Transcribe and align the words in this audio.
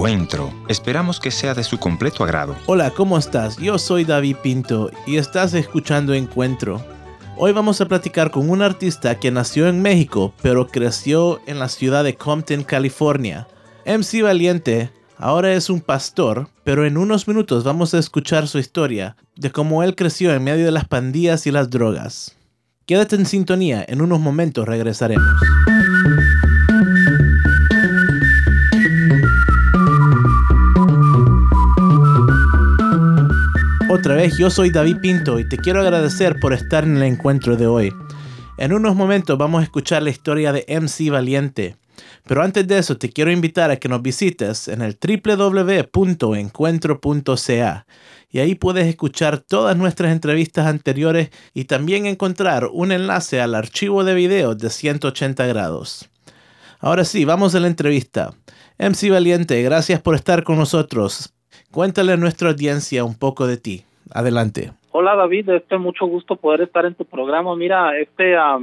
Encuentro. 0.00 0.50
Esperamos 0.66 1.20
que 1.20 1.30
sea 1.30 1.52
de 1.52 1.62
su 1.62 1.78
completo 1.78 2.24
agrado. 2.24 2.56
Hola, 2.64 2.90
¿cómo 2.90 3.18
estás? 3.18 3.58
Yo 3.58 3.76
soy 3.76 4.04
David 4.04 4.36
Pinto 4.42 4.90
y 5.06 5.18
estás 5.18 5.52
escuchando 5.52 6.14
Encuentro. 6.14 6.82
Hoy 7.36 7.52
vamos 7.52 7.82
a 7.82 7.84
platicar 7.86 8.30
con 8.30 8.48
un 8.48 8.62
artista 8.62 9.18
que 9.20 9.30
nació 9.30 9.68
en 9.68 9.82
México, 9.82 10.32
pero 10.40 10.68
creció 10.68 11.42
en 11.44 11.58
la 11.58 11.68
ciudad 11.68 12.02
de 12.02 12.14
Compton, 12.14 12.64
California. 12.64 13.46
MC 13.84 14.22
Valiente 14.22 14.90
ahora 15.18 15.52
es 15.52 15.68
un 15.68 15.82
pastor, 15.82 16.48
pero 16.64 16.86
en 16.86 16.96
unos 16.96 17.28
minutos 17.28 17.62
vamos 17.62 17.92
a 17.92 17.98
escuchar 17.98 18.48
su 18.48 18.58
historia 18.58 19.16
de 19.36 19.52
cómo 19.52 19.82
él 19.82 19.96
creció 19.96 20.32
en 20.32 20.42
medio 20.42 20.64
de 20.64 20.72
las 20.72 20.88
pandillas 20.88 21.46
y 21.46 21.50
las 21.50 21.68
drogas. 21.68 22.38
Quédate 22.86 23.16
en 23.16 23.26
sintonía, 23.26 23.84
en 23.86 24.00
unos 24.00 24.18
momentos 24.18 24.66
regresaremos. 24.66 25.30
Otra 34.00 34.14
vez, 34.14 34.38
yo 34.38 34.48
soy 34.48 34.70
David 34.70 34.96
Pinto 35.02 35.38
y 35.38 35.46
te 35.46 35.58
quiero 35.58 35.82
agradecer 35.82 36.40
por 36.40 36.54
estar 36.54 36.84
en 36.84 36.96
el 36.96 37.02
encuentro 37.02 37.56
de 37.56 37.66
hoy. 37.66 37.92
En 38.56 38.72
unos 38.72 38.96
momentos 38.96 39.36
vamos 39.36 39.60
a 39.60 39.64
escuchar 39.64 40.02
la 40.02 40.08
historia 40.08 40.54
de 40.54 40.64
MC 40.66 41.10
Valiente. 41.10 41.76
Pero 42.24 42.42
antes 42.42 42.66
de 42.66 42.78
eso, 42.78 42.96
te 42.96 43.10
quiero 43.10 43.30
invitar 43.30 43.70
a 43.70 43.76
que 43.76 43.90
nos 43.90 44.00
visites 44.00 44.68
en 44.68 44.80
el 44.80 44.96
www.encuentro.ca 44.98 47.86
y 48.30 48.38
ahí 48.38 48.54
puedes 48.54 48.86
escuchar 48.86 49.40
todas 49.40 49.76
nuestras 49.76 50.12
entrevistas 50.12 50.66
anteriores 50.66 51.28
y 51.52 51.64
también 51.64 52.06
encontrar 52.06 52.70
un 52.72 52.92
enlace 52.92 53.42
al 53.42 53.54
archivo 53.54 54.02
de 54.02 54.14
videos 54.14 54.56
de 54.56 54.70
180 54.70 55.44
grados. 55.44 56.08
Ahora 56.78 57.04
sí, 57.04 57.26
vamos 57.26 57.54
a 57.54 57.60
la 57.60 57.66
entrevista. 57.66 58.32
MC 58.78 59.10
Valiente, 59.10 59.62
gracias 59.62 60.00
por 60.00 60.14
estar 60.14 60.42
con 60.42 60.56
nosotros. 60.56 61.34
Cuéntale 61.70 62.14
a 62.14 62.16
nuestra 62.16 62.48
audiencia 62.48 63.04
un 63.04 63.14
poco 63.14 63.46
de 63.46 63.58
ti. 63.58 63.84
Adelante. 64.12 64.72
Hola 64.92 65.14
David, 65.14 65.50
este 65.50 65.78
mucho 65.78 66.06
gusto 66.06 66.36
poder 66.36 66.62
estar 66.62 66.84
en 66.84 66.94
tu 66.94 67.04
programa. 67.04 67.54
Mira, 67.56 67.98
este 67.98 68.36
ah, 68.36 68.60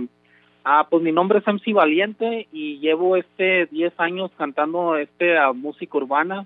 pues 0.89 1.01
mi 1.03 1.11
nombre 1.11 1.39
es 1.39 1.47
MC 1.47 1.73
Valiente 1.73 2.47
y 2.51 2.79
llevo 2.79 3.15
este 3.15 3.67
10 3.67 3.93
años 3.99 4.31
cantando 4.37 4.97
este 4.97 5.37
a 5.37 5.53
música 5.53 5.97
urbana, 5.97 6.45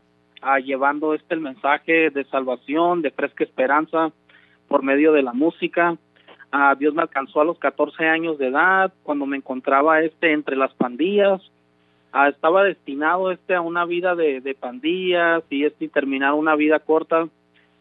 llevando 0.63 1.13
este 1.13 1.33
el 1.33 1.41
mensaje 1.41 2.09
de 2.09 2.23
salvación, 2.25 3.01
de 3.01 3.11
fresca 3.11 3.43
esperanza 3.43 4.11
por 4.67 4.83
medio 4.83 5.13
de 5.13 5.23
la 5.23 5.33
música. 5.33 5.97
Dios 6.77 6.93
me 6.93 7.01
alcanzó 7.01 7.41
a 7.41 7.45
los 7.45 7.57
14 7.59 8.05
años 8.05 8.37
de 8.37 8.47
edad 8.47 8.93
cuando 9.03 9.25
me 9.25 9.37
encontraba 9.37 10.01
este 10.01 10.33
entre 10.33 10.55
las 10.57 10.73
pandillas 10.73 11.41
Ah, 12.13 12.27
estaba 12.27 12.63
destinado 12.65 13.31
este 13.31 13.55
a 13.55 13.61
una 13.61 13.85
vida 13.85 14.15
de, 14.15 14.41
de 14.41 14.53
pandillas 14.53 15.43
y 15.49 15.63
este 15.63 15.87
terminar 15.87 16.33
una 16.33 16.55
vida 16.55 16.79
corta 16.79 17.29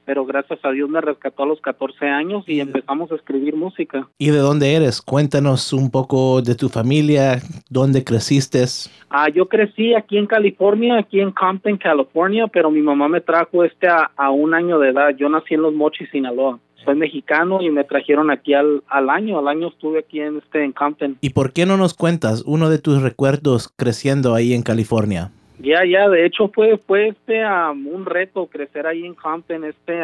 pero 0.04 0.24
gracias 0.24 0.58
a 0.64 0.70
Dios 0.70 0.88
me 0.88 1.00
rescató 1.00 1.42
a 1.42 1.46
los 1.46 1.60
14 1.60 2.06
años 2.06 2.44
y 2.46 2.60
empezamos 2.60 3.10
a 3.12 3.16
escribir 3.16 3.56
música. 3.56 4.08
¿Y 4.18 4.30
de 4.30 4.38
dónde 4.38 4.74
eres? 4.74 5.00
Cuéntanos 5.00 5.72
un 5.72 5.90
poco 5.90 6.42
de 6.42 6.54
tu 6.54 6.68
familia, 6.68 7.40
dónde 7.68 8.04
creciste. 8.04 8.64
Ah, 9.08 9.28
yo 9.28 9.46
crecí 9.48 9.94
aquí 9.94 10.18
en 10.18 10.26
California, 10.26 10.98
aquí 10.98 11.20
en 11.20 11.32
Compton, 11.32 11.78
California, 11.78 12.46
pero 12.48 12.70
mi 12.70 12.82
mamá 12.82 13.08
me 13.08 13.20
trajo 13.20 13.64
este 13.64 13.88
a, 13.88 14.10
a 14.16 14.30
un 14.30 14.54
año 14.54 14.78
de 14.78 14.90
edad. 14.90 15.10
Yo 15.16 15.28
nací 15.28 15.54
en 15.54 15.62
Los 15.62 15.72
Mochis, 15.72 16.10
Sinaloa 16.10 16.58
soy 16.84 16.96
mexicano 16.96 17.60
y 17.62 17.70
me 17.70 17.84
trajeron 17.84 18.30
aquí 18.30 18.54
al, 18.54 18.82
al 18.88 19.10
año, 19.10 19.38
al 19.38 19.48
año 19.48 19.68
estuve 19.68 20.00
aquí 20.00 20.20
en 20.20 20.38
este 20.38 20.64
en 20.64 20.72
Compton. 20.72 21.18
¿Y 21.20 21.30
por 21.30 21.52
qué 21.52 21.66
no 21.66 21.76
nos 21.76 21.94
cuentas 21.94 22.42
uno 22.46 22.70
de 22.70 22.78
tus 22.78 23.02
recuerdos 23.02 23.68
creciendo 23.76 24.34
ahí 24.34 24.54
en 24.54 24.62
California? 24.62 25.30
Ya, 25.62 25.84
ya, 25.84 26.08
de 26.08 26.24
hecho 26.24 26.48
fue 26.48 26.78
fue 26.78 27.08
este 27.08 27.44
un 27.44 28.06
reto 28.06 28.46
crecer 28.46 28.86
ahí 28.86 29.04
en 29.04 29.14
Compton, 29.14 29.64
este 29.64 30.00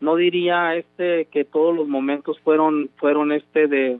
no 0.00 0.16
diría 0.16 0.76
este 0.76 1.26
que 1.26 1.44
todos 1.44 1.74
los 1.74 1.88
momentos 1.88 2.38
fueron 2.40 2.90
fueron 2.96 3.32
este 3.32 3.68
de 3.68 3.98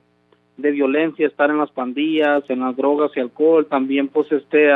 de 0.59 0.71
violencia, 0.73 1.27
estar 1.27 1.49
en 1.49 1.57
las 1.57 1.71
pandillas, 1.71 2.45
en 2.51 2.61
las 2.61 2.77
drogas 2.77 3.11
y 3.17 3.21
alcohol, 3.21 3.67
también 3.67 4.09
pues 4.09 4.31
este 4.31 4.71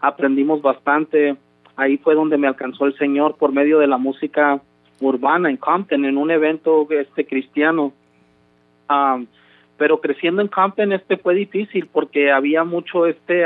aprendimos 0.00 0.60
bastante. 0.60 1.36
Ahí 1.76 1.96
fue 1.96 2.14
donde 2.14 2.36
me 2.36 2.46
alcanzó 2.46 2.84
el 2.84 2.96
Señor 2.98 3.36
por 3.36 3.50
medio 3.50 3.78
de 3.78 3.86
la 3.86 3.96
música 3.96 4.60
urbana 5.00 5.48
en 5.48 5.56
Compton 5.56 6.04
en 6.04 6.18
un 6.18 6.30
evento 6.30 6.86
este 6.90 7.26
cristiano 7.26 7.92
pero 9.76 10.00
creciendo 10.00 10.40
en 10.42 10.48
Compton 10.48 10.92
este 10.92 11.16
fue 11.16 11.34
difícil 11.34 11.88
porque 11.90 12.30
había 12.30 12.64
mucho 12.64 13.06
este 13.06 13.44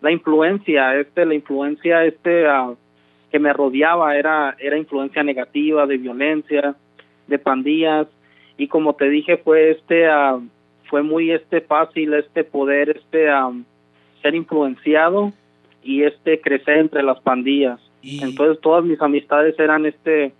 la 0.00 0.10
influencia 0.10 0.98
este 0.98 1.24
la 1.26 1.34
influencia 1.34 2.04
este 2.04 2.44
que 3.30 3.38
me 3.38 3.52
rodeaba 3.52 4.16
era 4.16 4.56
era 4.58 4.76
influencia 4.76 5.22
negativa 5.22 5.86
de 5.86 5.98
violencia 5.98 6.74
de 7.26 7.38
pandillas. 7.38 8.06
Y 8.56 8.68
como 8.68 8.94
te 8.94 9.08
dije 9.08 9.36
fue 9.38 9.70
este 9.70 10.08
fue 10.88 11.02
muy 11.02 11.30
este 11.30 11.60
fácil 11.60 12.14
este 12.14 12.44
poder 12.44 12.90
este 12.90 13.28
ser 14.22 14.34
influenciado 14.34 15.32
y 15.82 16.02
este 16.02 16.40
crecer 16.40 16.78
entre 16.78 17.02
las 17.02 17.20
pandillas. 17.20 17.80
Entonces 18.02 18.60
todas 18.60 18.84
mis 18.84 19.00
amistades 19.00 19.58
eran 19.58 19.86
este 19.86 20.32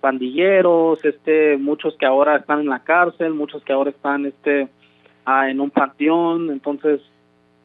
pandilleros, 0.00 1.04
este, 1.04 1.56
muchos 1.56 1.96
que 1.96 2.06
ahora 2.06 2.36
están 2.36 2.60
en 2.60 2.68
la 2.68 2.84
cárcel, 2.84 3.34
muchos 3.34 3.64
que 3.64 3.72
ahora 3.72 3.90
están 3.90 4.26
este, 4.26 4.68
ah, 5.24 5.50
en 5.50 5.60
un 5.60 5.70
panteón, 5.70 6.50
entonces 6.50 7.00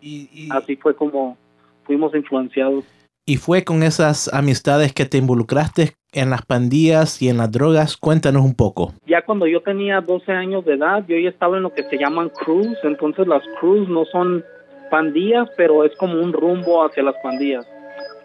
y, 0.01 0.49
así 0.51 0.75
fue 0.75 0.95
como 0.95 1.37
fuimos 1.83 2.13
influenciados. 2.15 2.85
¿Y 3.25 3.37
fue 3.37 3.63
con 3.63 3.83
esas 3.83 4.33
amistades 4.33 4.93
que 4.93 5.05
te 5.05 5.17
involucraste 5.17 5.93
en 6.11 6.31
las 6.31 6.43
pandillas 6.45 7.21
y 7.21 7.29
en 7.29 7.37
las 7.37 7.51
drogas? 7.51 7.95
Cuéntanos 7.95 8.43
un 8.43 8.55
poco. 8.55 8.93
Ya 9.05 9.21
cuando 9.21 9.45
yo 9.45 9.61
tenía 9.61 10.01
12 10.01 10.31
años 10.31 10.65
de 10.65 10.73
edad, 10.73 11.05
yo 11.07 11.17
ya 11.17 11.29
estaba 11.29 11.57
en 11.57 11.63
lo 11.63 11.73
que 11.73 11.83
se 11.83 11.97
llaman 11.97 12.29
crews, 12.29 12.77
entonces 12.83 13.27
las 13.27 13.43
crews 13.59 13.87
no 13.87 14.05
son 14.05 14.43
pandillas, 14.89 15.47
pero 15.55 15.85
es 15.85 15.95
como 15.97 16.19
un 16.19 16.33
rumbo 16.33 16.83
hacia 16.83 17.03
las 17.03 17.15
pandillas. 17.23 17.65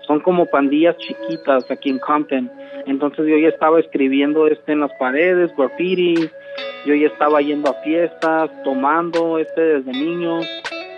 Son 0.06 0.20
como 0.20 0.46
pandillas 0.46 0.96
chiquitas 0.98 1.70
aquí 1.70 1.90
en 1.90 1.98
Compton 1.98 2.50
entonces 2.86 3.26
yo 3.26 3.36
ya 3.36 3.48
estaba 3.48 3.80
escribiendo 3.80 4.46
este 4.46 4.72
en 4.72 4.80
las 4.80 4.92
paredes, 4.92 5.50
graffiti, 5.56 6.30
yo 6.86 6.94
ya 6.94 7.08
estaba 7.08 7.40
yendo 7.40 7.70
a 7.70 7.74
fiestas, 7.82 8.50
tomando 8.62 9.38
este 9.38 9.60
desde 9.60 9.92
niño, 9.92 10.40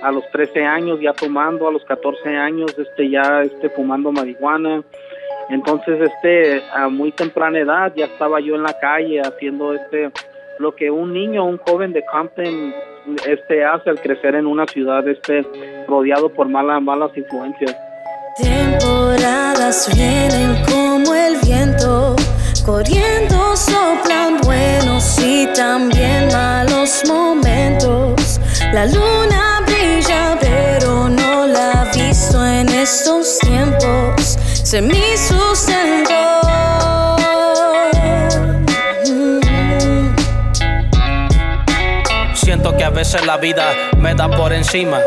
a 0.02 0.12
los 0.12 0.28
13 0.30 0.64
años 0.64 1.00
ya 1.00 1.12
tomando, 1.12 1.68
a 1.68 1.72
los 1.72 1.84
14 1.84 2.28
años 2.36 2.74
este 2.78 3.10
ya 3.10 3.42
este 3.42 3.68
fumando 3.70 4.12
marihuana. 4.12 4.82
Entonces 5.50 6.00
este 6.00 6.62
a 6.72 6.88
muy 6.88 7.12
temprana 7.12 7.58
edad 7.58 7.92
ya 7.96 8.04
estaba 8.04 8.40
yo 8.40 8.54
en 8.54 8.62
la 8.62 8.78
calle 8.78 9.20
haciendo 9.20 9.74
este 9.74 10.10
lo 10.58 10.74
que 10.74 10.90
un 10.90 11.12
niño, 11.12 11.44
un 11.44 11.58
joven 11.58 11.92
de 11.92 12.04
Compton 12.04 12.74
este 13.26 13.64
hace 13.64 13.90
al 13.90 14.00
crecer 14.00 14.34
en 14.34 14.46
una 14.46 14.66
ciudad 14.66 15.06
este 15.08 15.46
rodeado 15.86 16.28
por 16.28 16.48
malas 16.48 16.82
malas 16.82 17.10
influencias. 17.16 17.74
Temporadas 18.36 19.90
vienen 19.94 20.56
como 20.64 21.14
el 21.14 21.36
viento, 21.42 22.14
corriendo 22.64 23.56
soplan 23.56 24.40
buenos 24.42 25.18
y 25.24 25.46
también 25.54 26.28
malos 26.32 27.02
momentos. 27.08 28.40
La 28.72 28.84
luna 28.86 29.47
pero 30.40 31.08
no 31.08 31.46
la 31.46 31.90
he 31.92 31.98
visto 31.98 32.44
en 32.44 32.68
estos 32.68 33.38
tiempos. 33.40 34.38
Se 34.62 34.80
me 34.80 35.16
sustentó. 35.16 36.14
Siento 42.34 42.76
que 42.76 42.84
a 42.84 42.90
veces 42.90 43.24
la 43.26 43.36
vida 43.36 43.64
me 43.98 44.14
da 44.14 44.28
por 44.30 44.52
encima 44.52 44.98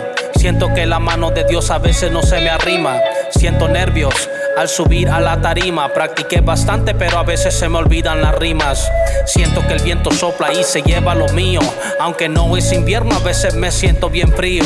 Siento 0.42 0.74
que 0.74 0.88
la 0.88 0.98
mano 0.98 1.30
de 1.30 1.44
Dios 1.44 1.70
a 1.70 1.78
veces 1.78 2.12
no 2.12 2.24
se 2.24 2.42
me 2.42 2.50
arrima. 2.50 3.00
Siento 3.30 3.68
nervios 3.68 4.28
al 4.58 4.68
subir 4.68 5.08
a 5.08 5.20
la 5.20 5.40
tarima. 5.40 5.94
Practiqué 5.94 6.42
bastante, 6.42 6.96
pero 6.96 7.20
a 7.20 7.24
veces 7.24 7.54
se 7.54 7.70
me 7.70 7.78
olvidan 7.78 8.24
las 8.24 8.34
rimas. 8.34 8.92
Siento 9.28 9.62
que 9.68 9.76
el 9.76 9.84
viento 9.84 10.10
sopla 10.10 10.52
y 10.52 10.64
se 10.64 10.82
lleva 10.82 11.14
lo 11.14 11.28
mío. 11.30 11.60
Aunque 12.00 12.28
no 12.28 12.58
es 12.58 12.74
invierno, 12.74 13.16
a 13.16 13.20
veces 13.20 13.54
me 13.54 13.72
siento 13.72 14.10
bien 14.10 14.34
frío. 14.34 14.66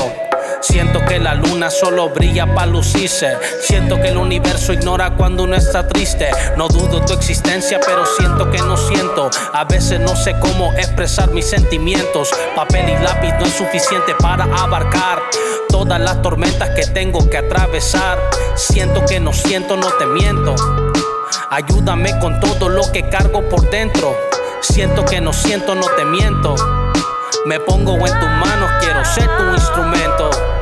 Siento 0.67 1.05
que 1.05 1.19
la 1.19 1.35
luna 1.35 1.69
solo 1.69 2.09
brilla 2.09 2.47
para 2.55 2.65
lucirse. 2.65 3.37
Siento 3.61 4.01
que 4.01 4.09
el 4.09 4.17
universo 4.17 4.73
ignora 4.73 5.11
cuando 5.11 5.43
uno 5.43 5.55
está 5.55 5.87
triste. 5.87 6.31
No 6.57 6.67
dudo 6.67 7.05
tu 7.05 7.13
existencia, 7.13 7.79
pero 7.85 8.03
siento 8.17 8.49
que 8.49 8.57
no 8.57 8.75
siento. 8.75 9.29
A 9.53 9.63
veces 9.65 9.99
no 9.99 10.15
sé 10.15 10.35
cómo 10.39 10.73
expresar 10.73 11.29
mis 11.29 11.45
sentimientos. 11.45 12.31
Papel 12.55 12.89
y 12.89 13.03
lápiz 13.03 13.33
no 13.39 13.45
es 13.45 13.53
suficiente 13.53 14.15
para 14.19 14.45
abarcar 14.45 15.21
todas 15.69 15.99
las 15.99 16.23
tormentas 16.23 16.71
que 16.71 16.87
tengo 16.87 17.29
que 17.29 17.37
atravesar. 17.37 18.17
Siento 18.55 19.05
que 19.05 19.19
no 19.19 19.33
siento, 19.33 19.77
no 19.77 19.91
te 19.91 20.07
miento. 20.07 20.55
Ayúdame 21.51 22.17
con 22.19 22.39
todo 22.39 22.69
lo 22.69 22.91
que 22.91 23.07
cargo 23.07 23.47
por 23.49 23.69
dentro. 23.69 24.17
Siento 24.61 25.05
que 25.05 25.21
no 25.21 25.31
siento, 25.31 25.75
no 25.75 25.85
te 25.95 26.05
miento. 26.05 26.55
Me 27.45 27.59
pongo 27.59 27.93
en 28.07 28.19
tus 28.19 28.29
manos, 28.29 28.71
quiero 28.81 29.05
ser 29.05 29.29
tu 29.37 29.43
instrumento. 29.53 29.94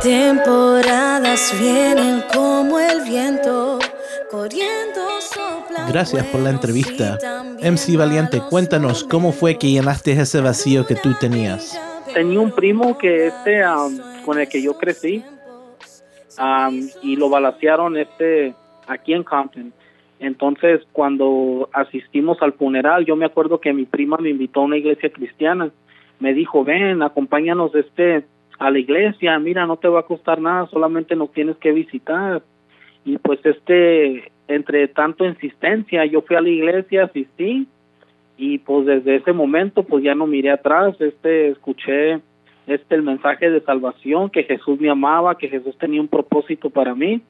Temporadas 0.04 1.58
vienen 1.62 2.24
como 2.34 2.78
el 2.78 3.02
viento, 3.06 3.80
Gracias 5.88 6.26
por 6.26 6.42
la 6.42 6.50
entrevista. 6.50 7.18
MC 7.62 7.98
Valiente, 7.98 8.42
cuéntanos 8.50 9.06
cómo 9.06 9.32
fue 9.32 9.58
que 9.58 9.72
llenaste 9.72 10.12
ese 10.12 10.42
vacío 10.42 10.86
que 10.86 10.96
tú 10.96 11.14
tenías. 11.20 11.80
Tenía 12.14 12.42
un 12.42 12.52
primo 12.52 12.98
que 12.98 13.28
este 13.28 13.62
con 14.26 14.40
el 14.40 14.50
que 14.50 14.62
yo 14.62 14.78
crecí 14.78 15.24
y 17.02 17.16
lo 17.16 17.30
balacearon 17.30 17.96
este 17.96 18.56
aquí 18.88 19.14
en 19.14 19.24
Compton. 19.24 19.72
Entonces, 20.20 20.82
cuando 20.92 21.70
asistimos 21.72 22.42
al 22.42 22.52
funeral, 22.54 23.06
yo 23.06 23.16
me 23.16 23.26
acuerdo 23.26 23.62
que 23.62 23.72
mi 23.72 23.86
prima 23.86 24.18
me 24.18 24.32
invitó 24.32 24.60
a 24.60 24.66
una 24.66 24.78
iglesia 24.78 25.10
cristiana. 25.12 25.72
Me 26.20 26.34
dijo, 26.34 26.66
ven, 26.66 27.02
acompáñanos 27.02 27.74
este 27.76 28.26
a 28.60 28.72
la 28.72 28.80
iglesia, 28.80 29.38
mira, 29.40 29.66
no 29.66 29.78
te 29.78 29.88
va 29.88 30.02
a 30.02 30.06
costar 30.06 30.40
nada, 30.40 30.68
solamente 30.68 31.16
nos 31.16 31.32
tienes 31.32 31.58
que 31.58 31.72
visitar. 31.72 32.42
Y 33.06 33.18
pues 33.18 33.40
este, 33.46 34.32
entre 34.48 34.88
tanto 34.88 35.26
insistencia, 35.26 36.06
yo 36.06 36.22
fui 36.22 36.36
a 36.36 36.42
la 36.42 36.50
iglesia, 36.50 37.06
asistí, 37.06 37.68
y 38.38 38.58
pues 38.60 38.86
desde 38.86 39.16
ese 39.18 39.34
momento 39.34 39.84
pues 39.84 40.04
ya 40.04 40.16
no 40.16 40.28
miré 40.28 40.52
atrás, 40.52 41.00
este, 41.00 41.50
escuché 41.50 42.20
este 42.66 42.96
el 42.96 43.04
mensaje 43.04 43.50
de 43.50 43.62
salvación, 43.62 44.30
que 44.30 44.44
Jesús 44.44 44.80
me 44.80 44.90
amaba, 44.90 45.38
que 45.38 45.50
Jesús 45.50 45.78
tenía 45.78 46.02
un 46.02 46.08
propósito 46.08 46.70
para 46.70 46.96
mí. 46.96 47.22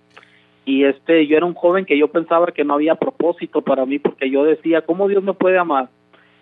Y 0.66 0.86
este, 0.86 1.28
yo 1.28 1.36
era 1.36 1.46
un 1.46 1.56
joven 1.56 1.86
que 1.86 1.98
yo 1.98 2.08
pensaba 2.08 2.48
que 2.48 2.64
no 2.64 2.76
había 2.76 2.96
propósito 2.96 3.62
para 3.62 3.86
mí, 3.86 4.00
porque 4.00 4.30
yo 4.30 4.44
decía, 4.44 4.82
¿cómo 4.82 5.08
Dios 5.08 5.24
me 5.24 5.34
puede 5.34 5.58
amar? 5.58 5.90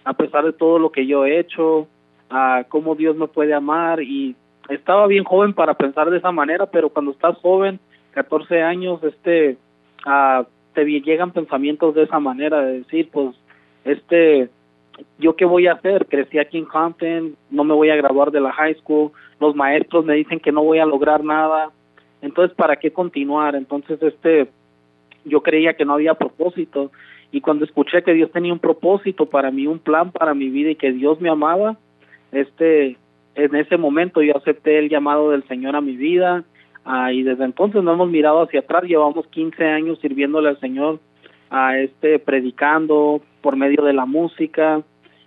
A 0.03 0.13
pesar 0.13 0.45
de 0.45 0.53
todo 0.53 0.77
lo 0.77 0.91
que 0.91 1.07
yo 1.07 1.25
he 1.25 1.39
hecho, 1.39 1.87
a 2.29 2.65
cómo 2.69 2.95
Dios 2.95 3.15
me 3.15 3.27
puede 3.27 3.53
amar 3.53 4.01
y 4.01 4.35
estaba 4.69 5.07
bien 5.07 5.23
joven 5.23 5.53
para 5.53 5.73
pensar 5.73 6.09
de 6.09 6.17
esa 6.17 6.31
manera, 6.31 6.65
pero 6.65 6.89
cuando 6.89 7.11
estás 7.11 7.37
joven, 7.37 7.79
14 8.11 8.61
años, 8.61 9.03
este, 9.03 9.57
uh, 10.05 10.43
te 10.73 10.85
llegan 10.85 11.31
pensamientos 11.31 11.95
de 11.95 12.03
esa 12.03 12.19
manera, 12.19 12.61
de 12.61 12.79
decir, 12.79 13.09
pues, 13.11 13.35
este, 13.83 14.49
yo 15.17 15.35
qué 15.35 15.45
voy 15.45 15.67
a 15.67 15.73
hacer, 15.73 16.05
crecí 16.05 16.39
aquí 16.39 16.57
en 16.57 16.65
Compton, 16.65 17.35
no 17.49 17.63
me 17.63 17.73
voy 17.73 17.89
a 17.89 17.95
graduar 17.95 18.31
de 18.31 18.41
la 18.41 18.51
high 18.51 18.75
school, 18.75 19.11
los 19.39 19.55
maestros 19.55 20.05
me 20.05 20.15
dicen 20.15 20.39
que 20.39 20.51
no 20.51 20.63
voy 20.63 20.79
a 20.79 20.85
lograr 20.85 21.23
nada, 21.23 21.71
entonces, 22.21 22.55
¿para 22.55 22.75
qué 22.75 22.91
continuar? 22.91 23.55
Entonces, 23.55 24.01
este, 24.01 24.47
yo 25.25 25.41
creía 25.41 25.73
que 25.73 25.85
no 25.85 25.93
había 25.93 26.13
propósito, 26.13 26.91
y 27.31 27.41
cuando 27.41 27.65
escuché 27.65 28.03
que 28.03 28.13
Dios 28.13 28.31
tenía 28.31 28.53
un 28.53 28.59
propósito 28.59 29.25
para 29.25 29.51
mí, 29.51 29.65
un 29.65 29.79
plan 29.79 30.11
para 30.11 30.33
mi 30.33 30.49
vida 30.49 30.71
y 30.71 30.75
que 30.75 30.91
Dios 30.91 31.19
me 31.21 31.29
amaba, 31.29 31.77
este, 32.31 32.97
en 33.35 33.55
ese 33.55 33.77
momento 33.77 34.21
yo 34.21 34.37
acepté 34.37 34.79
el 34.79 34.89
llamado 34.89 35.31
del 35.31 35.47
Señor 35.47 35.75
a 35.75 35.81
mi 35.81 35.95
vida 35.95 36.43
ah, 36.85 37.11
y 37.13 37.23
desde 37.23 37.45
entonces 37.45 37.83
no 37.83 37.93
hemos 37.93 38.09
mirado 38.09 38.41
hacia 38.41 38.61
atrás, 38.61 38.83
llevamos 38.83 39.27
15 39.27 39.63
años 39.63 39.99
sirviéndole 40.01 40.49
al 40.49 40.59
Señor, 40.59 40.99
a 41.49 41.77
este 41.77 42.19
predicando 42.19 43.21
por 43.41 43.55
medio 43.55 43.83
de 43.83 43.93
la 43.93 44.05
música 44.05 44.81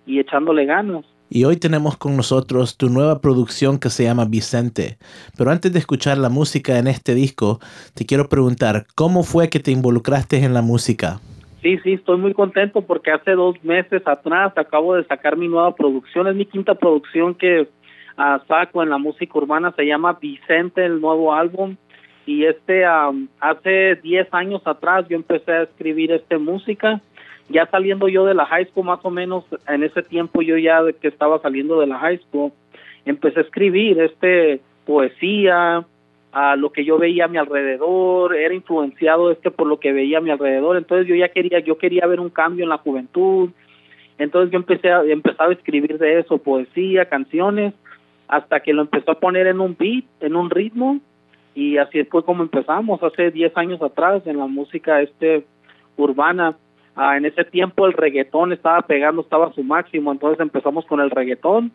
y 0.05 0.19
echándole 0.19 0.65
ganas. 0.65 1.05
Y 1.29 1.43
hoy 1.43 1.57
tenemos 1.57 1.97
con 1.97 2.15
nosotros 2.15 2.77
tu 2.77 2.89
nueva 2.89 3.19
producción 3.19 3.79
que 3.79 3.89
se 3.89 4.03
llama 4.03 4.25
Vicente. 4.25 4.97
Pero 5.37 5.49
antes 5.49 5.73
de 5.73 5.79
escuchar 5.79 6.19
la 6.19 6.29
música 6.29 6.77
en 6.77 6.87
este 6.87 7.15
disco, 7.15 7.59
te 7.95 8.05
quiero 8.05 8.29
preguntar, 8.29 8.85
¿cómo 8.93 9.23
fue 9.23 9.49
que 9.49 9.59
te 9.59 9.71
involucraste 9.71 10.37
en 10.37 10.53
la 10.53 10.61
música? 10.61 11.19
Sí, 11.63 11.79
sí, 11.83 11.93
estoy 11.93 12.19
muy 12.19 12.35
contento 12.35 12.83
porque 12.83 13.09
hace 13.09 13.31
dos 13.31 13.55
meses 13.63 14.03
atrás 14.05 14.53
acabo 14.55 14.93
de 14.93 15.03
sacar 15.05 15.35
mi 15.35 15.47
nueva 15.47 15.73
producción, 15.73 16.27
es 16.27 16.35
mi 16.35 16.45
quinta 16.45 16.75
producción 16.75 17.33
que 17.33 17.67
a 18.17 18.41
saco 18.47 18.83
en 18.83 18.89
la 18.89 18.97
música 18.97 19.37
urbana, 19.37 19.71
se 19.75 19.85
llama 19.85 20.17
Vicente, 20.21 20.85
el 20.85 21.01
nuevo 21.01 21.33
álbum. 21.33 21.75
Y 22.25 22.45
este, 22.45 22.85
hace 22.85 23.95
10 24.01 24.33
años 24.33 24.61
atrás 24.65 25.05
yo 25.07 25.15
empecé 25.15 25.51
a 25.51 25.63
escribir 25.63 26.11
este 26.11 26.37
música. 26.37 27.01
Ya 27.49 27.67
saliendo 27.67 28.07
yo 28.07 28.25
de 28.25 28.33
la 28.33 28.45
high 28.45 28.65
school, 28.65 28.85
más 28.85 28.99
o 29.03 29.11
menos 29.11 29.45
en 29.67 29.83
ese 29.83 30.01
tiempo 30.01 30.41
yo 30.41 30.57
ya 30.57 30.81
que 30.99 31.07
estaba 31.07 31.39
saliendo 31.39 31.79
de 31.79 31.87
la 31.87 31.99
high 31.99 32.17
school, 32.17 32.51
empecé 33.05 33.39
a 33.39 33.43
escribir 33.43 33.99
este 33.99 34.61
poesía, 34.85 35.85
a 36.35 36.57
lo 36.57 36.69
que 36.69 36.83
yo 36.83 36.97
veía 36.97 37.25
a 37.25 37.27
mi 37.29 37.37
alrededor, 37.37 38.35
era 38.35 38.53
influenciado 38.53 39.31
este 39.31 39.51
por 39.51 39.67
lo 39.67 39.79
que 39.79 39.93
veía 39.93 40.17
a 40.17 40.21
mi 40.21 40.31
alrededor, 40.31 40.75
entonces 40.75 41.07
yo 41.07 41.15
ya 41.15 41.29
quería, 41.29 41.59
yo 41.59 41.77
quería 41.77 42.05
ver 42.07 42.19
un 42.19 42.29
cambio 42.29 42.63
en 42.63 42.69
la 42.69 42.77
juventud, 42.77 43.51
entonces 44.17 44.51
yo 44.51 44.57
empecé 44.57 44.91
a, 44.91 45.01
empezaba 45.03 45.51
a 45.51 45.53
escribir 45.53 45.97
de 45.97 46.19
eso, 46.19 46.37
poesía, 46.37 47.05
canciones, 47.05 47.73
hasta 48.27 48.59
que 48.61 48.73
lo 48.73 48.81
empezó 48.81 49.11
a 49.11 49.19
poner 49.19 49.47
en 49.47 49.59
un 49.59 49.75
beat, 49.77 50.05
en 50.19 50.35
un 50.35 50.49
ritmo, 50.49 50.99
y 51.53 51.77
así 51.77 52.03
fue 52.05 52.23
como 52.23 52.43
empezamos 52.43 53.01
hace 53.01 53.31
10 53.31 53.55
años 53.55 53.81
atrás 53.81 54.21
en 54.25 54.37
la 54.37 54.47
música 54.47 55.01
este 55.01 55.45
urbana. 55.95 56.57
Ah, 56.95 57.17
en 57.17 57.25
ese 57.25 57.43
tiempo 57.45 57.85
el 57.85 57.93
reggaetón 57.93 58.53
estaba 58.53 58.81
pegando, 58.81 59.21
estaba 59.21 59.47
a 59.47 59.53
su 59.53 59.63
máximo, 59.63 60.11
entonces 60.11 60.39
empezamos 60.39 60.85
con 60.85 60.99
el 60.99 61.11
reggaetón 61.11 61.71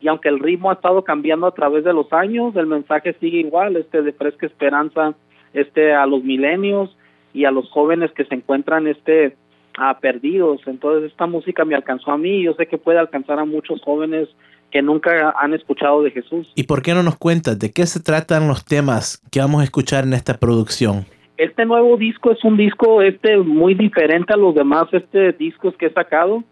y 0.00 0.08
aunque 0.08 0.28
el 0.28 0.38
ritmo 0.38 0.70
ha 0.70 0.74
estado 0.74 1.02
cambiando 1.02 1.46
a 1.46 1.54
través 1.54 1.84
de 1.84 1.92
los 1.92 2.12
años, 2.12 2.54
el 2.56 2.66
mensaje 2.66 3.14
sigue 3.14 3.38
igual, 3.38 3.76
este 3.76 4.02
de 4.02 4.12
fresca 4.12 4.46
esperanza, 4.46 5.14
este 5.52 5.92
a 5.94 6.06
los 6.06 6.22
milenios 6.22 6.96
y 7.34 7.44
a 7.44 7.50
los 7.50 7.68
jóvenes 7.70 8.12
que 8.12 8.24
se 8.24 8.34
encuentran 8.34 8.86
este 8.86 9.36
a 9.76 9.98
perdidos. 9.98 10.60
Entonces 10.66 11.10
esta 11.10 11.26
música 11.26 11.64
me 11.64 11.74
alcanzó 11.74 12.12
a 12.12 12.18
mí, 12.18 12.42
yo 12.42 12.54
sé 12.54 12.66
que 12.66 12.78
puede 12.78 12.98
alcanzar 12.98 13.38
a 13.38 13.44
muchos 13.44 13.80
jóvenes 13.82 14.28
que 14.70 14.82
nunca 14.82 15.34
han 15.38 15.54
escuchado 15.54 16.02
de 16.02 16.10
Jesús. 16.10 16.50
¿Y 16.54 16.64
por 16.64 16.82
qué 16.82 16.94
no 16.94 17.02
nos 17.02 17.16
cuentas 17.16 17.58
de 17.58 17.72
qué 17.72 17.86
se 17.86 18.00
tratan 18.00 18.48
los 18.48 18.64
temas 18.64 19.22
que 19.30 19.40
vamos 19.40 19.60
a 19.62 19.64
escuchar 19.64 20.04
en 20.04 20.12
esta 20.12 20.34
producción? 20.34 21.06
Este 21.36 21.64
nuevo 21.64 21.96
disco 21.96 22.32
es 22.32 22.42
un 22.44 22.56
disco 22.56 23.00
este 23.00 23.38
muy 23.38 23.74
diferente 23.74 24.32
a 24.32 24.36
los 24.36 24.54
demás 24.54 24.88
este 24.92 25.32
discos 25.32 25.74
que 25.76 25.86
he 25.86 25.92
sacado. 25.92 26.42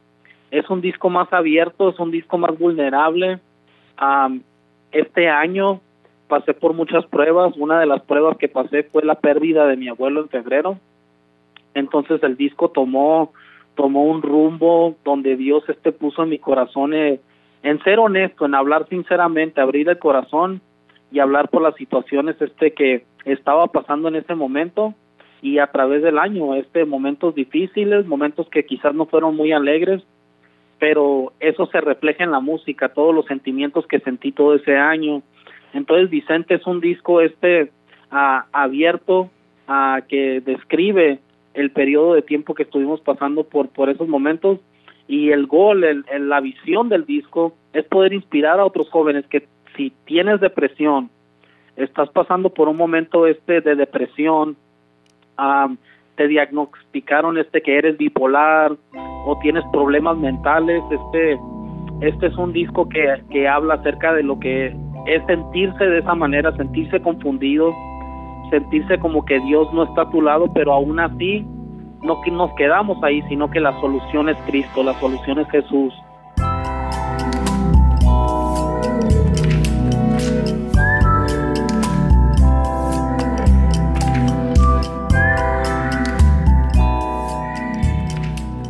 Es 0.50 0.70
un 0.70 0.80
disco 0.80 1.10
más 1.10 1.30
abierto, 1.32 1.90
es 1.90 1.98
un 1.98 2.10
disco 2.10 2.38
más 2.38 2.56
vulnerable. 2.58 3.40
este 4.92 5.28
año 5.28 5.80
pasé 6.28 6.54
por 6.54 6.72
muchas 6.72 7.04
pruebas. 7.06 7.54
Una 7.56 7.80
de 7.80 7.86
las 7.86 8.00
pruebas 8.02 8.38
que 8.38 8.48
pasé 8.48 8.84
fue 8.84 9.04
la 9.04 9.16
pérdida 9.16 9.66
de 9.66 9.76
mi 9.76 9.88
abuelo 9.88 10.20
en 10.20 10.28
febrero. 10.28 10.78
Entonces 11.74 12.22
el 12.22 12.36
disco 12.36 12.70
tomó 12.70 13.32
tomó 13.74 14.04
un 14.04 14.22
rumbo 14.22 14.96
donde 15.04 15.36
Dios 15.36 15.62
este 15.68 15.92
puso 15.92 16.22
en 16.22 16.30
mi 16.30 16.38
corazón 16.38 16.94
eh, 16.94 17.20
en 17.62 17.82
ser 17.82 17.98
honesto, 17.98 18.46
en 18.46 18.54
hablar 18.54 18.86
sinceramente, 18.88 19.60
abrir 19.60 19.88
el 19.88 19.98
corazón 19.98 20.60
y 21.10 21.18
hablar 21.18 21.48
por 21.48 21.62
las 21.62 21.74
situaciones 21.76 22.40
este 22.40 22.72
que 22.72 23.04
estaba 23.24 23.66
pasando 23.68 24.08
en 24.08 24.16
ese 24.16 24.34
momento 24.34 24.94
y 25.42 25.58
a 25.58 25.66
través 25.68 26.02
del 26.02 26.18
año, 26.18 26.54
este 26.54 26.84
momentos 26.84 27.34
difíciles, 27.34 28.06
momentos 28.06 28.48
que 28.48 28.64
quizás 28.64 28.94
no 28.94 29.06
fueron 29.06 29.36
muy 29.36 29.52
alegres, 29.52 30.02
pero 30.78 31.32
eso 31.40 31.66
se 31.66 31.80
refleja 31.80 32.24
en 32.24 32.30
la 32.30 32.40
música, 32.40 32.88
todos 32.88 33.14
los 33.14 33.26
sentimientos 33.26 33.86
que 33.86 34.00
sentí 34.00 34.32
todo 34.32 34.54
ese 34.54 34.76
año. 34.76 35.22
Entonces 35.72 36.10
Vicente 36.10 36.54
es 36.54 36.66
un 36.66 36.80
disco 36.80 37.20
este 37.20 37.70
abierto 38.10 39.30
a 39.66 40.02
que 40.08 40.40
describe 40.40 41.18
el 41.54 41.70
periodo 41.70 42.14
de 42.14 42.22
tiempo 42.22 42.54
que 42.54 42.62
estuvimos 42.62 43.00
pasando 43.00 43.44
por 43.44 43.68
por 43.68 43.90
esos 43.90 44.08
momentos 44.08 44.60
y 45.08 45.30
el 45.30 45.46
gol, 45.46 45.84
el, 45.84 46.04
la 46.28 46.40
visión 46.40 46.88
del 46.88 47.04
disco 47.04 47.54
es 47.72 47.84
poder 47.84 48.12
inspirar 48.12 48.58
a 48.58 48.64
otros 48.64 48.90
jóvenes 48.90 49.26
que 49.26 49.46
si 49.76 49.92
tienes 50.04 50.40
depresión, 50.40 51.10
estás 51.76 52.08
pasando 52.10 52.50
por 52.50 52.68
un 52.68 52.76
momento 52.76 53.26
este 53.26 53.60
de 53.60 53.76
depresión, 53.76 54.56
te 56.16 56.28
diagnosticaron 56.28 57.38
este 57.38 57.60
que 57.60 57.76
eres 57.76 57.98
bipolar 57.98 58.74
o 59.26 59.38
tienes 59.42 59.64
problemas 59.72 60.16
mentales, 60.16 60.82
este 60.90 61.38
este 62.00 62.26
es 62.26 62.36
un 62.36 62.52
disco 62.52 62.88
que, 62.88 63.22
que 63.30 63.48
habla 63.48 63.74
acerca 63.74 64.12
de 64.12 64.22
lo 64.22 64.38
que 64.38 64.66
es 65.06 65.26
sentirse 65.26 65.84
de 65.84 65.98
esa 65.98 66.14
manera, 66.14 66.54
sentirse 66.56 67.00
confundido, 67.00 67.72
sentirse 68.50 68.98
como 68.98 69.24
que 69.24 69.40
Dios 69.40 69.72
no 69.72 69.84
está 69.84 70.02
a 70.02 70.10
tu 70.10 70.20
lado, 70.20 70.52
pero 70.52 70.74
aún 70.74 71.00
así 71.00 71.46
no 72.02 72.20
que 72.22 72.30
nos 72.30 72.52
quedamos 72.54 73.02
ahí, 73.02 73.22
sino 73.28 73.50
que 73.50 73.60
la 73.60 73.78
solución 73.80 74.28
es 74.28 74.36
Cristo, 74.46 74.82
la 74.82 74.94
solución 75.00 75.38
es 75.38 75.48
Jesús. 75.50 75.92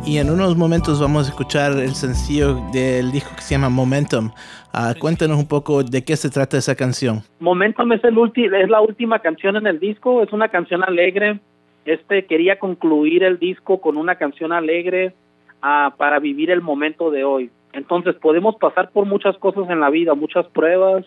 Y 0.07 0.19
en 0.19 0.29
unos 0.29 0.55
momentos 0.55 1.01
vamos 1.01 1.27
a 1.27 1.31
escuchar 1.31 1.73
el 1.73 1.93
sencillo 1.93 2.55
del 2.71 3.11
disco 3.11 3.35
que 3.35 3.41
se 3.41 3.55
llama 3.55 3.67
Momentum. 3.67 4.31
Uh, 4.73 4.97
cuéntanos 4.97 5.37
un 5.37 5.49
poco 5.49 5.83
de 5.83 6.01
qué 6.05 6.15
se 6.15 6.29
trata 6.29 6.57
esa 6.57 6.75
canción. 6.75 7.23
Momentum 7.41 7.91
es, 7.91 8.01
el 8.05 8.17
es 8.53 8.69
la 8.69 8.79
última 8.79 9.19
canción 9.19 9.57
en 9.57 9.67
el 9.67 9.81
disco, 9.81 10.23
es 10.23 10.31
una 10.31 10.47
canción 10.47 10.81
alegre, 10.81 11.41
este 11.87 12.25
quería 12.25 12.59
concluir 12.59 13.23
el 13.23 13.39
disco 13.39 13.79
con 13.79 13.97
una 13.97 14.15
canción 14.15 14.51
alegre 14.51 15.13
ah, 15.61 15.93
para 15.97 16.19
vivir 16.19 16.51
el 16.51 16.61
momento 16.61 17.11
de 17.11 17.23
hoy. 17.23 17.49
Entonces 17.71 18.15
podemos 18.15 18.55
pasar 18.57 18.91
por 18.91 19.05
muchas 19.05 19.37
cosas 19.37 19.69
en 19.69 19.79
la 19.79 19.89
vida, 19.89 20.13
muchas 20.13 20.45
pruebas, 20.47 21.05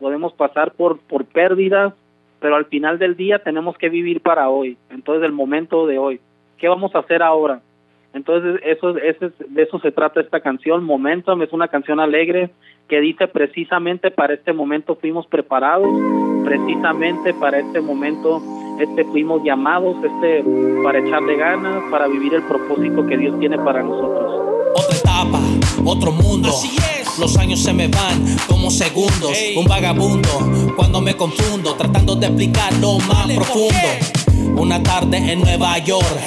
podemos 0.00 0.32
pasar 0.32 0.72
por, 0.72 0.98
por 0.98 1.26
pérdidas, 1.26 1.94
pero 2.40 2.56
al 2.56 2.66
final 2.66 2.98
del 2.98 3.16
día 3.16 3.38
tenemos 3.38 3.78
que 3.78 3.88
vivir 3.88 4.20
para 4.20 4.48
hoy. 4.48 4.76
Entonces 4.90 5.24
el 5.24 5.32
momento 5.32 5.86
de 5.86 5.98
hoy, 5.98 6.20
¿qué 6.58 6.68
vamos 6.68 6.94
a 6.94 7.00
hacer 7.00 7.22
ahora? 7.22 7.60
Entonces 8.12 8.60
eso, 8.64 8.96
eso, 8.96 9.30
de 9.48 9.62
eso 9.62 9.78
se 9.78 9.92
trata 9.92 10.20
esta 10.20 10.40
canción, 10.40 10.82
Momentum, 10.82 11.42
es 11.42 11.52
una 11.52 11.68
canción 11.68 12.00
alegre 12.00 12.50
que 12.88 13.00
dice 13.00 13.28
precisamente 13.28 14.10
para 14.10 14.34
este 14.34 14.52
momento 14.52 14.96
fuimos 14.96 15.26
preparados, 15.26 15.88
precisamente 16.44 17.34
para 17.34 17.58
este 17.58 17.80
momento 17.80 18.40
este 18.78 19.04
fuimos 19.04 19.42
llamados 19.42 19.96
este 20.04 20.44
para 20.82 20.98
echarle 20.98 21.36
ganas, 21.36 21.82
para 21.90 22.06
vivir 22.06 22.34
el 22.34 22.42
propósito 22.42 23.06
que 23.06 23.16
Dios 23.16 23.38
tiene 23.38 23.58
para 23.58 23.82
nosotros. 23.82 24.42
Otra 24.74 24.96
etapa, 24.96 25.40
otro 25.84 26.12
mundo. 26.12 26.50
Los 27.18 27.38
años 27.38 27.60
se 27.60 27.72
me 27.72 27.88
van 27.88 28.36
como 28.46 28.70
segundos. 28.70 29.32
Un 29.56 29.64
vagabundo 29.64 30.28
cuando 30.76 31.00
me 31.00 31.16
confundo, 31.16 31.74
tratando 31.74 32.14
de 32.14 32.26
explicar 32.26 32.72
lo 32.74 32.98
más 32.98 33.30
profundo. 33.32 34.60
Una 34.60 34.82
tarde 34.82 35.32
en 35.32 35.40
Nueva 35.40 35.78
York, 35.78 36.20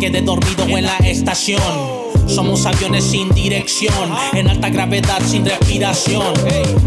quedé 0.00 0.22
dormido 0.22 0.64
en 0.66 0.84
la 0.84 0.96
estación. 0.98 2.01
Somos 2.34 2.64
aviones 2.64 3.04
sin 3.04 3.28
dirección, 3.34 3.92
en 4.32 4.48
alta 4.48 4.70
gravedad 4.70 5.20
sin 5.26 5.44
respiración. 5.44 6.32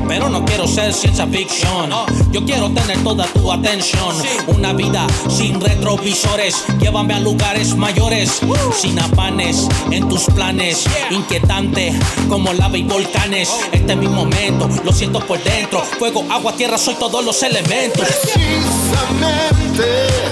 Pero 0.07 0.27
no 0.27 0.43
quiero 0.43 0.67
ser 0.67 0.91
ciencia 0.91 1.27
ficción. 1.27 1.91
Yo 2.31 2.43
quiero 2.45 2.71
tener 2.71 3.03
toda 3.03 3.25
tu 3.27 3.51
atención. 3.51 4.15
Una 4.47 4.73
vida 4.73 5.05
sin 5.29 5.61
retrovisores. 5.61 6.65
Llévame 6.79 7.13
a 7.13 7.19
lugares 7.19 7.75
mayores, 7.75 8.41
sin 8.75 8.97
afanes 8.97 9.67
en 9.91 10.09
tus 10.09 10.23
planes. 10.25 10.85
Inquietante 11.11 11.93
como 12.27 12.51
lava 12.53 12.77
y 12.77 12.83
volcanes. 12.83 13.49
Este 13.71 13.93
es 13.93 13.97
mi 13.99 14.07
momento, 14.07 14.67
lo 14.83 14.91
siento 14.91 15.19
por 15.19 15.43
dentro. 15.43 15.83
Fuego, 15.99 16.25
agua, 16.31 16.53
tierra, 16.53 16.79
soy 16.79 16.95
todos 16.95 17.23
los 17.23 17.43
elementos. 17.43 18.07
Precisamente 18.33 19.85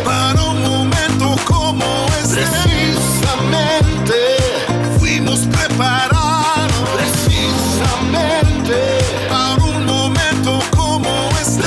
para 0.03 0.41
un 0.41 0.61
momento 0.61 1.35
como 1.45 1.85
este. 2.23 2.72
Precisamente 6.95 8.77
para 9.29 9.63
un 9.63 9.85
momento 9.85 10.59
como 10.75 11.29
este. 11.41 11.63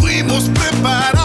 fuimos 0.00 0.48
preparados. 0.50 1.22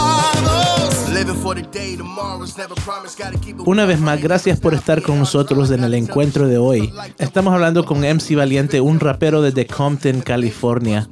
Una 3.66 3.86
vez 3.86 4.00
más, 4.00 4.22
gracias 4.22 4.60
por 4.60 4.74
estar 4.74 5.02
con 5.02 5.20
nosotros 5.20 5.72
en 5.72 5.84
el 5.84 5.94
encuentro 5.94 6.48
de 6.48 6.58
hoy. 6.58 6.92
Estamos 7.18 7.54
hablando 7.54 7.86
con 7.86 8.00
MC 8.00 8.36
Valiente, 8.36 8.82
un 8.82 9.00
rapero 9.00 9.42
desde 9.42 9.66
Compton, 9.66 10.22
California. 10.22 11.08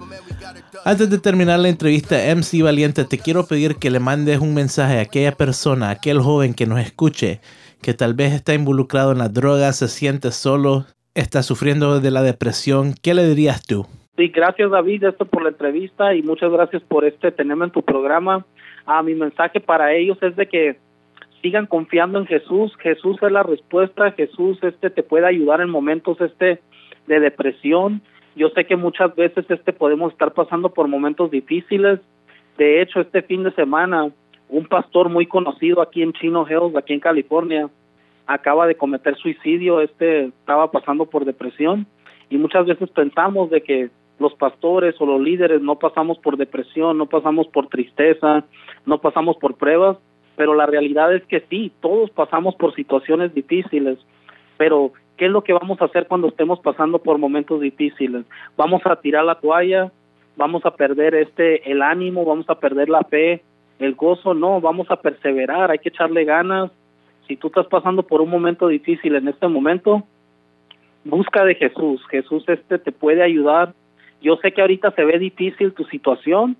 Antes 0.84 1.10
de 1.10 1.18
terminar 1.18 1.60
la 1.60 1.70
entrevista, 1.70 2.16
MC 2.36 2.62
Valiente, 2.62 3.06
te 3.06 3.18
quiero 3.18 3.48
pedir 3.48 3.78
que 3.78 3.90
le 3.90 4.00
mandes 4.00 4.40
un 4.40 4.54
mensaje 4.54 5.00
a 5.00 5.02
aquella 5.02 5.36
persona, 5.36 5.88
a 5.88 5.92
aquel 5.92 6.22
joven 6.22 6.54
que 6.54 6.68
nos 6.68 6.80
escuche 6.80 7.42
que 7.86 7.94
tal 7.94 8.16
vez 8.16 8.34
está 8.34 8.56
involucrado 8.56 9.12
en 9.12 9.20
la 9.20 9.30
droga, 9.30 9.72
se 9.72 9.88
siente 9.88 10.32
solo, 10.32 10.86
está 11.14 11.44
sufriendo 11.44 12.00
de 12.00 12.10
la 12.10 12.24
depresión, 12.24 12.96
¿qué 13.00 13.14
le 13.14 13.28
dirías 13.28 13.64
tú? 13.64 13.86
Sí, 14.18 14.30
gracias 14.30 14.72
David 14.72 15.04
esto 15.04 15.26
por 15.26 15.44
la 15.44 15.50
entrevista 15.50 16.16
y 16.16 16.24
muchas 16.24 16.52
gracias 16.52 16.82
por 16.82 17.06
este 17.06 17.32
tenerme 17.32 17.66
en 17.66 17.72
tu 17.72 17.84
programa. 17.84 18.44
Ah, 18.88 19.04
mi 19.04 19.14
mensaje 19.14 19.60
para 19.60 19.94
ellos 19.94 20.18
es 20.24 20.36
de 20.36 20.48
que 20.48 20.78
sigan 21.44 21.68
confiando 21.68 22.18
en 22.18 22.26
Jesús. 22.26 22.76
Jesús 22.80 23.18
es 23.22 23.32
la 23.32 23.44
respuesta. 23.44 24.12
Jesús 24.14 24.58
este 24.64 24.90
te 24.90 25.04
puede 25.04 25.28
ayudar 25.28 25.62
en 25.62 25.70
momentos 25.70 26.20
este 26.22 26.62
de 27.06 27.20
depresión. 27.20 28.02
Yo 28.36 28.50
sé 28.50 28.66
que 28.66 28.78
muchas 28.78 29.16
veces 29.16 29.46
este 29.48 29.74
podemos 29.74 30.12
estar 30.12 30.34
pasando 30.34 30.74
por 30.74 30.88
momentos 30.88 31.30
difíciles. 31.30 32.00
De 32.58 32.82
hecho, 32.82 33.02
este 33.02 33.22
fin 33.22 33.44
de 33.44 33.52
semana 33.52 34.10
un 34.50 34.66
pastor 34.66 35.10
muy 35.10 35.26
conocido 35.26 35.82
aquí 35.82 36.02
en 36.02 36.14
Chino 36.14 36.46
Hills, 36.48 36.76
aquí 36.76 36.94
en 36.94 37.00
California, 37.00 37.70
acaba 38.28 38.68
de 38.68 38.76
cometer 38.76 39.16
suicidio, 39.18 39.82
este 39.82 40.26
estaba 40.26 40.72
pasando 40.72 41.06
por 41.06 41.26
depresión 41.26 41.86
y 42.30 42.38
muchas 42.38 42.66
veces 42.66 42.90
pensamos 42.90 43.50
de 43.50 43.62
que 43.62 43.90
los 44.20 44.34
pastores 44.36 44.96
o 45.00 45.06
los 45.06 45.22
líderes 45.22 45.62
no 45.62 45.78
pasamos 45.78 46.18
por 46.20 46.38
depresión, 46.38 46.98
no 46.98 47.06
pasamos 47.06 47.48
por 47.48 47.68
tristeza, 47.68 48.46
no 48.86 49.00
pasamos 49.00 49.38
por 49.38 49.56
pruebas, 49.56 49.98
pero 50.36 50.54
la 50.54 50.66
realidad 50.66 51.14
es 51.14 51.24
que 51.26 51.42
sí, 51.50 51.72
todos 51.82 52.10
pasamos 52.12 52.56
por 52.56 52.74
situaciones 52.74 53.34
difíciles, 53.34 54.00
pero 54.58 54.94
¿qué 55.18 55.26
es 55.26 55.32
lo 55.32 55.44
que 55.44 55.54
vamos 55.54 55.82
a 55.82 55.86
hacer 55.86 56.08
cuando 56.08 56.30
estemos 56.30 56.60
pasando 56.60 57.00
por 57.00 57.18
momentos 57.18 57.62
difíciles? 57.62 58.26
¿Vamos 58.58 58.82
a 58.86 58.96
tirar 58.96 59.26
la 59.26 59.36
toalla? 59.36 59.92
¿Vamos 60.38 60.66
a 60.66 60.76
perder 60.76 61.16
este 61.16 61.70
el 61.70 61.82
ánimo? 61.82 62.26
¿Vamos 62.26 62.50
a 62.50 62.60
perder 62.60 62.90
la 62.90 63.04
fe? 63.04 63.42
El 63.80 63.96
gozo 63.96 64.34
no, 64.34 64.62
vamos 64.62 64.90
a 64.90 65.02
perseverar, 65.02 65.72
hay 65.72 65.80
que 65.80 65.90
echarle 65.90 66.24
ganas. 66.24 66.72
Si 67.28 67.36
tú 67.36 67.48
estás 67.48 67.68
pasando 67.68 68.04
por 68.04 68.22
un 68.22 68.30
momento 68.30 68.68
difícil 68.68 69.16
en 69.16 69.28
este 69.28 69.48
momento, 69.48 70.04
busca 71.04 71.44
de 71.44 71.56
Jesús. 71.56 72.02
Jesús 72.10 72.44
este 72.48 72.80
te 72.80 72.92
puede 72.92 73.24
ayudar. 73.24 73.74
Yo 74.22 74.38
sé 74.38 74.52
que 74.52 74.62
ahorita 74.62 74.92
se 74.92 75.04
ve 75.04 75.20
difícil 75.20 75.74
tu 75.74 75.84
situación, 75.86 76.56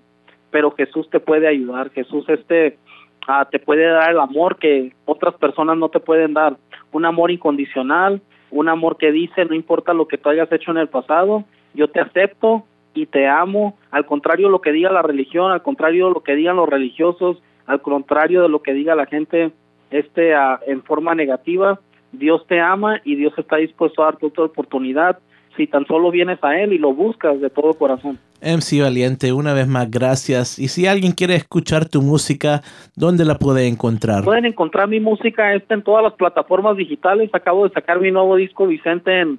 pero 0.50 0.70
Jesús 0.72 1.08
te 1.10 1.20
puede 1.20 1.48
ayudar. 1.48 1.90
Jesús 1.90 2.28
este 2.28 2.78
ah, 3.26 3.46
te 3.50 3.58
puede 3.58 3.84
dar 3.84 4.10
el 4.10 4.20
amor 4.20 4.58
que 4.58 4.92
otras 5.04 5.34
personas 5.34 5.76
no 5.76 5.88
te 5.88 6.00
pueden 6.00 6.34
dar. 6.34 6.56
Un 6.92 7.04
amor 7.04 7.30
incondicional, 7.30 8.20
un 8.50 8.68
amor 8.68 8.96
que 8.96 9.12
dice, 9.12 9.44
no 9.44 9.54
importa 9.54 9.92
lo 9.92 10.06
que 10.06 10.18
tú 10.18 10.28
hayas 10.28 10.50
hecho 10.52 10.70
en 10.70 10.78
el 10.78 10.88
pasado, 10.88 11.44
yo 11.74 11.88
te 11.88 12.00
acepto, 12.00 12.64
y 12.96 13.06
te 13.06 13.28
amo, 13.28 13.76
al 13.90 14.06
contrario 14.06 14.46
de 14.46 14.52
lo 14.52 14.60
que 14.60 14.72
diga 14.72 14.90
la 14.90 15.02
religión, 15.02 15.52
al 15.52 15.62
contrario 15.62 16.08
de 16.08 16.14
lo 16.14 16.22
que 16.22 16.34
digan 16.34 16.56
los 16.56 16.68
religiosos, 16.68 17.42
al 17.66 17.82
contrario 17.82 18.42
de 18.42 18.48
lo 18.48 18.62
que 18.62 18.72
diga 18.72 18.94
la 18.94 19.06
gente 19.06 19.52
este 19.90 20.32
en 20.66 20.82
forma 20.82 21.14
negativa, 21.14 21.78
Dios 22.12 22.46
te 22.48 22.60
ama 22.60 23.00
y 23.04 23.16
Dios 23.16 23.34
está 23.36 23.56
dispuesto 23.56 24.02
a 24.02 24.06
darte 24.06 24.26
otra 24.26 24.44
oportunidad 24.44 25.18
si 25.56 25.66
tan 25.66 25.86
solo 25.86 26.10
vienes 26.10 26.38
a 26.42 26.60
Él 26.60 26.72
y 26.72 26.78
lo 26.78 26.92
buscas 26.92 27.40
de 27.40 27.50
todo 27.50 27.74
corazón. 27.74 28.18
MC 28.42 28.82
Valiente, 28.82 29.32
una 29.32 29.54
vez 29.54 29.66
más, 29.66 29.90
gracias. 29.90 30.58
Y 30.58 30.68
si 30.68 30.86
alguien 30.86 31.12
quiere 31.12 31.34
escuchar 31.34 31.88
tu 31.88 32.02
música, 32.02 32.62
¿dónde 32.94 33.24
la 33.24 33.36
puede 33.36 33.66
encontrar? 33.66 34.24
Pueden 34.24 34.44
encontrar 34.44 34.88
mi 34.88 35.00
música 35.00 35.54
está 35.54 35.74
en 35.74 35.82
todas 35.82 36.02
las 36.02 36.12
plataformas 36.12 36.76
digitales. 36.76 37.30
Acabo 37.32 37.66
de 37.66 37.72
sacar 37.72 38.00
mi 38.00 38.10
nuevo 38.10 38.36
disco 38.36 38.66
Vicente 38.66 39.20
en 39.20 39.38